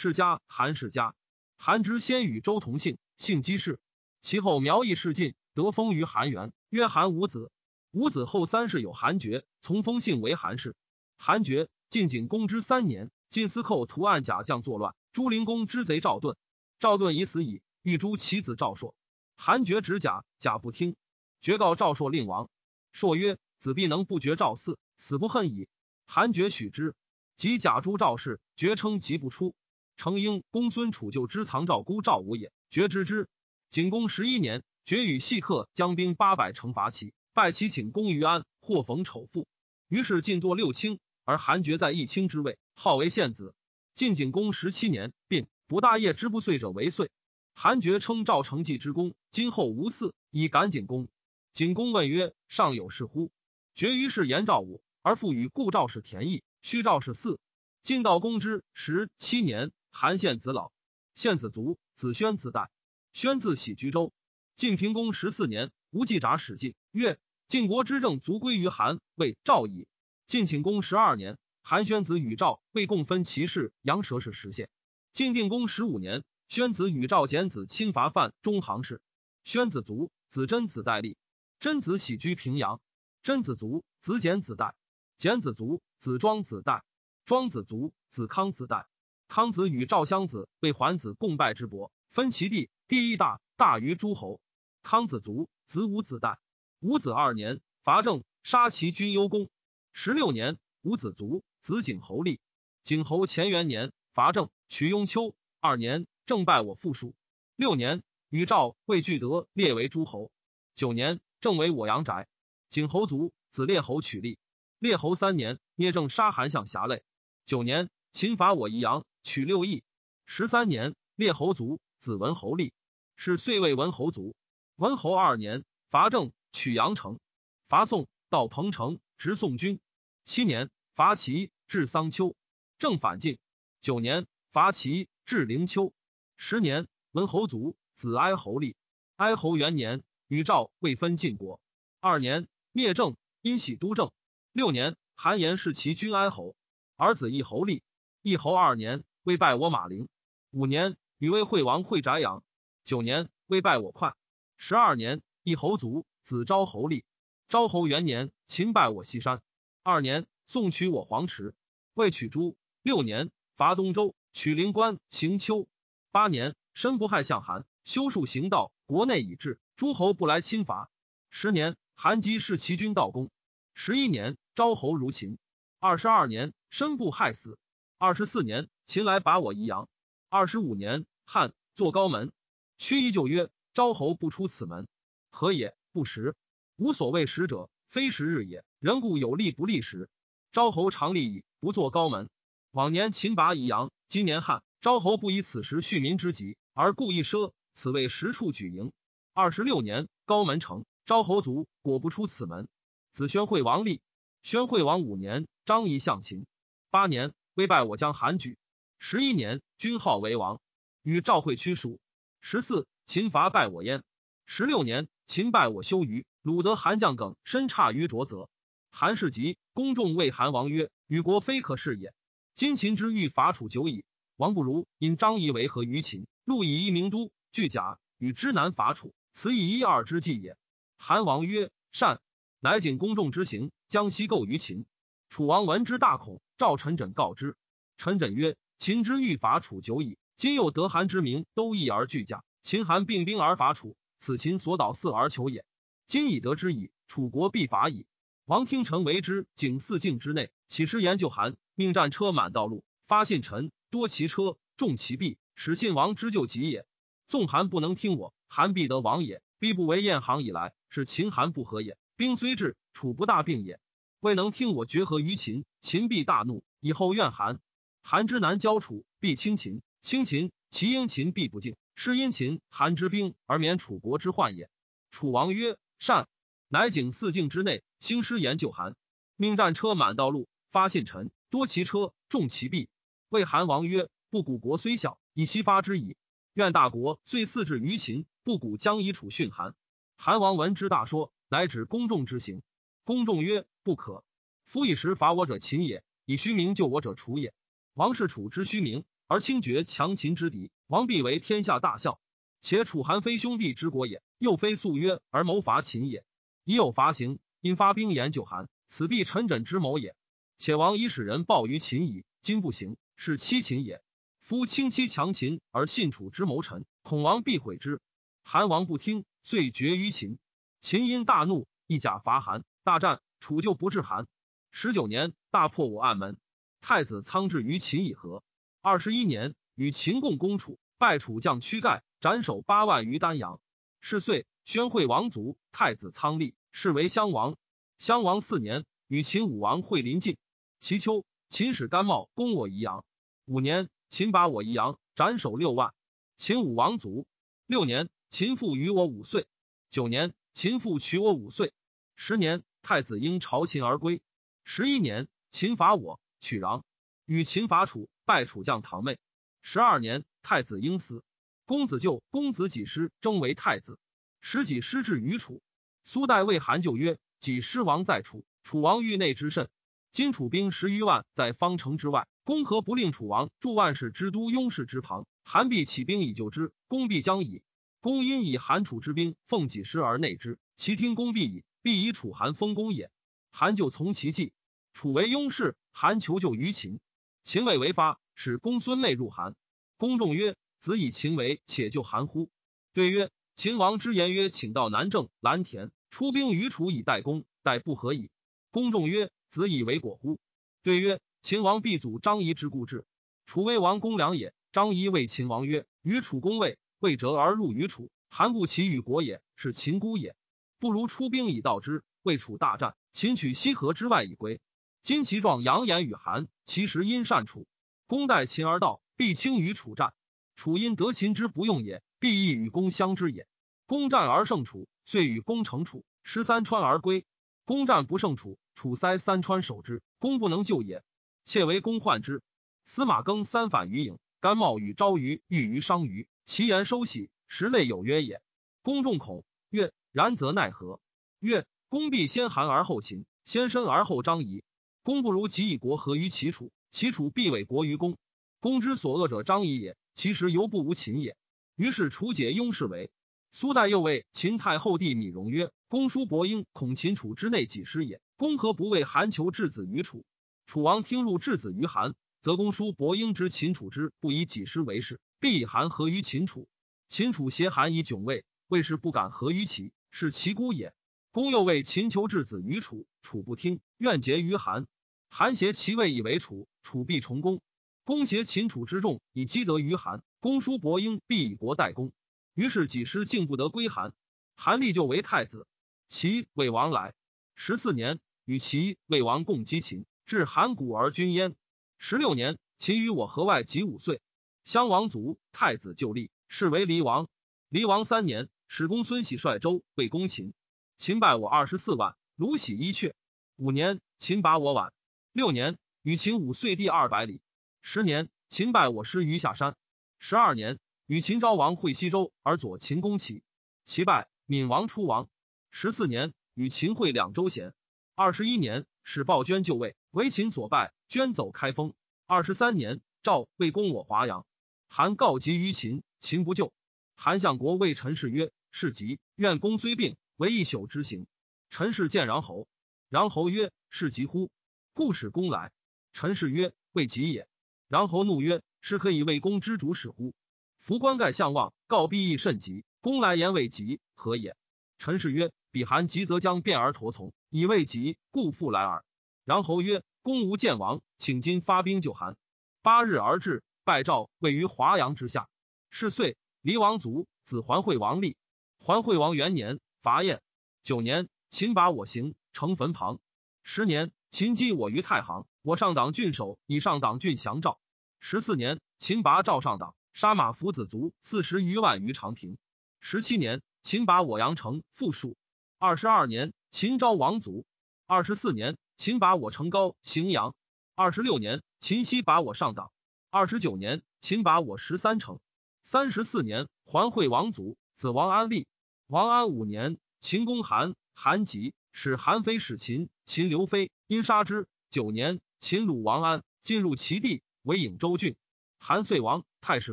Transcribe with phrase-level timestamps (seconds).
[0.00, 1.14] 世家韩世家。
[1.58, 3.78] 韩之先与周同姓，姓姬氏。
[4.22, 7.52] 其后苗裔氏晋，得封于韩元，曰韩五子。
[7.90, 10.74] 五子后三世有韩厥，从封姓为韩氏。
[11.18, 16.34] 韩厥晋景公之三年，晋司寇图案假将作乱，朱灵公之贼赵盾。
[16.78, 18.94] 赵盾已死矣，欲诛其子赵朔。
[19.36, 20.96] 韩厥执甲，甲不听，
[21.42, 22.48] 决告赵朔令王。
[22.90, 25.68] 朔曰：“子必能不绝赵嗣，死不恨矣。”
[26.08, 26.94] 韩厥许之。
[27.36, 29.54] 即假诛赵氏，绝称疾不出。
[30.00, 33.28] 成婴公孙楚就之藏赵姑赵武也，绝之之。
[33.68, 39.46] 景公十一年，绝与细客将兵八百乘伐齐，拜其请公于安，或逢丑妇。
[39.88, 43.54] 于是晋作六卿，而韩厥在一卿之位，号为献子。
[43.92, 47.10] 晋景公十七年，病不大业之不遂者为遂。
[47.52, 51.08] 韩厥称赵成绩之功，今后无嗣，以感景公。
[51.52, 53.30] 景公问曰：“尚有事乎？”
[53.76, 57.36] 绝于是言赵武，而复与故赵氏田邑，虚赵氏嗣。
[57.82, 59.70] 晋悼公之十七年。
[59.90, 60.72] 韩献子老，
[61.14, 62.70] 献子卒，子宣子代。
[63.12, 64.12] 宣自喜居州。
[64.54, 69.88] 晋平公十四年，吴季札使晋，曰：“晋国之政卒归于韩，为赵矣。”
[70.26, 74.68] 晋顷公十二年，韩宣子与赵魏共分其事，阳蛇氏实现。
[75.12, 79.02] 晋定公十五年，宣子与赵简子侵伐犯中行氏，
[79.42, 81.16] 宣子卒，子真子代立。
[81.58, 82.80] 真子喜居平阳。
[83.22, 84.74] 真子卒，子简子代。
[85.16, 86.84] 简子卒，子庄子代。
[87.24, 88.86] 庄子卒，子康子代。
[89.30, 94.40] 康子与赵襄子为桓子共拜之伯，分其地，地一大，大于诸侯。
[94.82, 96.38] 康子卒，子武子旦。
[96.80, 99.48] 五子二年，伐郑，杀其君幽公。
[99.92, 102.40] 十六年，五子卒，子景侯立。
[102.82, 105.32] 景侯前元年，伐郑，取雍丘。
[105.60, 107.14] 二年，郑败我父属。
[107.54, 110.32] 六年，与赵、魏俱得，列为诸侯。
[110.74, 112.26] 九年，郑为我阳宅。
[112.68, 114.40] 景侯卒，子列侯取立。
[114.80, 117.04] 列侯三年，聂政杀韩相侠累。
[117.44, 119.04] 九年，秦伐我宜阳。
[119.22, 119.84] 取六邑，
[120.24, 122.72] 十三年，列侯卒，子文侯立，
[123.16, 124.34] 是岁为文侯卒。
[124.76, 127.20] 文侯二年，伐郑，取阳城。
[127.68, 129.78] 伐宋，到彭城，执宋军。
[130.24, 132.34] 七年，伐齐，至桑丘。
[132.78, 133.38] 郑反晋。
[133.82, 135.92] 九年，伐齐，至灵丘。
[136.38, 138.74] 十年，文侯卒，子哀侯立。
[139.16, 141.60] 哀侯元年，与赵未分晋国。
[142.00, 144.10] 二年，灭郑，因喜都郑。
[144.52, 146.56] 六年，韩延是其君哀侯，
[146.96, 147.82] 儿子义侯立。
[148.22, 149.04] 一侯二年。
[149.22, 150.08] 未拜我马陵，
[150.50, 152.42] 五年与魏惠王会翟阳，
[152.84, 154.14] 九年未拜我快，
[154.56, 157.04] 十二年一侯卒，子昭侯立。
[157.50, 159.42] 昭侯元年，秦败我西山。
[159.82, 161.54] 二年宋取我黄池，
[161.92, 162.56] 未取诸。
[162.80, 165.68] 六年伐东周，取灵关、行丘。
[166.10, 170.90] 八年申不害相韩，修树行道，国内已治，诸侯不来侵伐。
[171.28, 173.30] 十年韩姬视齐军道公。
[173.74, 175.36] 十一年昭侯如秦。
[175.78, 177.58] 二十二年申不害死。
[178.02, 178.70] 二十四年。
[178.86, 179.86] 秦来拔我宜阳，
[180.30, 182.32] 二十五年，汉作高门。
[182.78, 184.88] 屈一就曰：“昭侯不出此门，
[185.30, 185.76] 何也？
[185.92, 186.34] 不食。
[186.76, 188.64] 无所谓食者，非食日也。
[188.78, 190.08] 人故有利不利时。
[190.50, 192.30] 昭侯常利矣，不作高门。
[192.70, 198.92] 往年秦拔宜阳，今年汉昭侯不以此时恤民之急，而故意奢，此为实处举营。
[199.34, 202.66] 二十六年，高门成，昭侯卒，果不出此门。
[203.12, 204.00] 子宣惠王立。
[204.42, 206.46] 宣惠王五年，张仪向秦。
[206.88, 208.56] 八年，威败我将韩举。
[208.98, 210.60] 十一年，君号为王，
[211.02, 212.00] 与赵惠屈属。
[212.40, 214.02] 十四，秦伐败我焉。
[214.46, 218.48] 十六年，秦败我修于鲁得韩将耿身差于卓泽。
[218.90, 222.12] 韩氏急，公众谓韩王曰：“与国非可事也。
[222.54, 224.04] 今秦之欲伐楚久矣，
[224.36, 230.56] 王不如因张仪为和于秦，陆以一名都，巨甲与之南伐楚，此以一二之计也。”
[230.98, 232.20] 韩王曰：“善。”
[232.62, 234.84] 乃谨公众之行，将西构于秦。
[235.30, 237.56] 楚王闻之大恐，召陈轸告之。
[237.96, 238.58] 陈轸曰。
[238.76, 242.44] 秦之欲伐楚久矣，今又得韩之名，都一而俱驾。
[242.62, 245.66] 秦韩并兵而伐楚，此秦所导四而求也。
[246.06, 248.06] 今已得之矣，楚国必伐矣。
[248.46, 256.86] 王听臣为之，景四境之内，起师研究韩，命战车满道路，发信臣，多骑车，重其币，使信王之救急也。
[257.26, 259.42] 纵韩不能听我，韩必得亡也。
[259.58, 261.98] 必不为燕行以来，是秦韩不和也。
[262.16, 263.78] 兵虽至，楚不大病也。
[264.20, 267.58] 未能听我绝和于秦，秦必大怒，以后怨韩。
[268.02, 274.68] 韩之南交楚，必轻秦；轻秦，其因秦必不敬，是因秦韩之兵而免楚国之患也。
[275.10, 276.28] 楚王曰：“善。”
[276.68, 278.94] 乃景四境之内，兴师研救韩，
[279.36, 282.90] 命战车满道路，发信臣，多骑车，重其币。
[283.30, 286.16] 谓韩王曰：“不古国虽小，以其发之矣。
[286.52, 289.74] 愿大国遂四至于秦，不古将以楚训韩。”
[290.16, 292.62] 韩王闻之大说，乃指公众之行。
[293.02, 294.24] 公众曰：“不可。
[294.66, 297.52] 夫以时伐我者秦也，以虚名救我者楚也。”
[297.92, 302.20] 王氏楚之虚名，而轻绝强秦之敌，王必为天下大笑。
[302.60, 306.24] 且楚韩非兄弟之国也，又非素约而谋伐秦也。
[306.62, 310.14] 已有伐行，因发兵言救韩，此必陈轸之谋也。
[310.56, 314.00] 且王已使人报于秦矣，今不行，是欺秦也。
[314.38, 318.00] 夫轻欺强秦而信楚之谋臣，恐王必毁之。
[318.44, 320.38] 韩王不听，遂绝于秦。
[320.80, 324.28] 秦因大怒，一甲伐韩，大战，楚就不至韩。
[324.70, 326.38] 十九年，大破武暗门。
[326.80, 328.44] 太子仓至于秦以和。
[328.80, 333.60] 二十一年，与秦共攻楚，败楚将屈盖，斩首八万于丹阳。
[334.00, 337.56] 是岁，宣惠王卒，太子仓立，是为襄王。
[337.98, 340.38] 襄王四年，与秦武王会临晋。
[340.78, 343.04] 其秋，秦使甘茂攻我宜阳。
[343.44, 345.92] 五年，秦拔我宜阳，斩首六万。
[346.36, 347.26] 秦武王卒。
[347.66, 349.46] 六年，秦父与我五岁。
[349.90, 351.74] 九年，秦父娶我五岁。
[352.16, 354.22] 十年，太子因朝秦而归。
[354.64, 356.82] 十一年，秦伐我，取壤，
[357.26, 359.18] 与秦伐楚，败楚将唐妹。
[359.62, 361.22] 十二年，太子婴死。
[361.64, 363.98] 公子就公子己师征为太子。
[364.40, 365.62] 使己师至于楚。
[366.02, 369.68] 苏代谓韩就曰：“己师王在楚，楚王域内之甚。”
[370.10, 375.26] 今楚兵十余万在方城之外，公何不令楚王驻万世之都雍氏之旁？
[375.44, 377.62] 韩必起兵以救之，公必将矣。
[378.00, 383.10] 公因以韩楚之兵奉己师而内之，其听公必矣，必以楚韩封公也。
[383.50, 384.52] 韩就从其计。
[384.92, 387.00] 楚为雍氏，韩求救于秦，
[387.42, 389.54] 秦未为发，使公孙内入韩。
[389.96, 392.50] 公众曰：“子以秦为，且救韩乎？”
[392.92, 398.30] 对曰：“秦王之言曰，请到南郑、蓝田，出兵于楚以待公，待不何矣。”
[398.70, 399.30] 公众曰。
[399.50, 400.38] 子以为果乎？
[400.84, 403.04] 对曰：秦王必祖张仪之故至。
[403.46, 404.54] 楚威王公良也。
[404.70, 410.36] 张仪谓秦王曰：与楚公位，未折而入于楚，韩故其与国也，是秦孤也。
[410.80, 412.02] 不如出兵以道之。
[412.22, 414.60] 为楚大战，秦取西河之外以归。
[415.02, 417.68] 今其状扬言与韩，其实因善楚。
[418.06, 420.14] 公待秦而道，必轻于楚战。
[420.56, 423.46] 楚因得秦之不用也，必亦与公相之也。
[423.86, 427.24] 公战而胜楚，遂与公成楚，失三川而归。
[427.64, 431.04] 攻战不胜楚，楚塞三川守之，公不能救也。
[431.44, 432.42] 窃为公患之。
[432.84, 438.42] 司马更三反于郢，甘茂与昭于遇于商于，其言收喜，实类有约也。
[438.82, 441.00] 公众恐，曰：然则奈何？
[441.38, 444.64] 曰：公必先韩而后秦，先申而后张仪。
[445.02, 448.18] 公不如即以国合于齐楚，齐楚必委国于公。
[448.58, 451.36] 公之所恶者张仪也，其实犹不无秦也。
[451.76, 453.10] 于是楚解雍氏为。
[453.52, 460.24] 苏代又谓秦太后弟米荣曰：“公叔伯婴恐秦楚之内己失也，公何不为韩求质子于楚？
[460.66, 466.68] 楚王听入质子于韩，则公叔伯婴之秦楚之不以己失为事，必以韩合于秦楚。
[467.08, 470.92] 秦楚挟韩以窘位，魏氏不敢合于齐，是其孤也。
[471.32, 474.86] 公又为秦求质子于楚，楚不听，愿结于韩。
[475.28, 477.60] 韩挟其位以为楚，楚必从公。
[478.02, 482.12] 公挟秦楚之众以积德于韩，公叔伯婴必以国代公。”
[482.54, 484.12] 于是几师竟不得归韩，
[484.56, 485.68] 韩立就为太子。
[486.08, 487.14] 齐魏王来
[487.54, 491.54] 十四年，与齐魏王共击秦，至函谷而君焉。
[491.96, 494.20] 十六年，秦与我河外及五岁，
[494.64, 497.28] 襄王卒，太子就立，是为黎王。
[497.68, 500.54] 黎王三年，使公孙喜率周为攻秦，
[500.96, 503.14] 秦败我二十四万，卢喜一阙。
[503.56, 504.92] 五年，秦拔我宛。
[505.32, 507.40] 六年，与秦五岁地二百里。
[507.82, 509.76] 十年，秦败我师于下山。
[510.20, 510.78] 十二年。
[511.06, 513.42] 与秦昭王会西周，而左秦攻齐，
[513.84, 515.28] 齐败，闵王出亡。
[515.72, 517.74] 十四年，与秦会两周贤。
[518.14, 521.92] 二十一年，使鲍娟就位，为秦所败，捐走开封。
[522.24, 524.46] 二十三年，赵魏攻我华阳，
[524.86, 526.72] 韩告急于秦，秦不救。
[527.16, 531.26] 韩相国谓陈氏曰：“是急，愿公虽病，为一宿之行。”
[531.70, 532.66] 陈氏见穰侯，
[533.10, 534.50] 穰侯曰：“是急乎？”
[534.92, 535.72] 故使公来。
[536.12, 537.46] 陈氏曰：“未急也。”
[537.88, 540.34] 穰侯怒曰：“是可以为公之主使乎？”
[540.78, 542.84] 夫冠盖相望，告必亦甚急。
[543.00, 544.56] 公来言未急，何也？
[544.98, 549.04] 陈氏曰：“彼韩急，则将变而投从，以未急，故复来耳。”
[549.44, 552.36] 然侯曰：“公无见王，请今发兵救韩。”
[552.82, 555.48] 八日而至，拜赵，位于华阳之下。
[555.90, 558.36] 是岁，黎王卒，子桓惠王立。
[558.82, 560.40] 桓惠王元年，伐燕。
[560.82, 563.20] 九年，秦拔我行，城坟旁。
[563.62, 567.78] 十年，秦击我于太行，我上党郡守以上党郡降赵。
[568.20, 569.94] 十四年，秦拔赵上党。
[570.14, 572.56] 杀马夫子卒四十余万于长平。
[573.00, 575.36] 十七年，秦拔我阳城，复数。
[575.78, 577.66] 二十二年，秦昭王卒。
[578.06, 580.54] 二十四年，秦拔我城高荥阳。
[580.94, 582.90] 二十六年，秦西拔我上党。
[583.28, 585.38] 二十九年，秦拔我十三城。
[585.82, 588.66] 三十四年，桓惠王卒，子王安立。
[589.08, 594.66] 王安五年，秦攻韩，韩急，使韩非使秦，秦刘非，因杀之。
[594.88, 598.36] 九年，秦鲁王安进入齐地，为颍州郡。
[598.78, 599.92] 韩遂亡，太史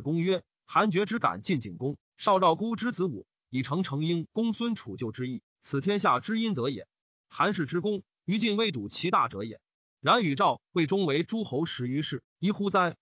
[0.00, 6.88] 公曰：“韩厥之敢进景公，少赵孤之子武，以成成婴公孙楚旧之意，此天下之阴德也。
[7.28, 9.60] 韩氏之功，于晋未睹其大者也。
[10.00, 12.96] 然与赵魏终为诸侯十余世，宜乎哉？